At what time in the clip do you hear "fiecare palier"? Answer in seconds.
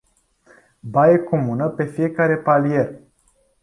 1.85-2.99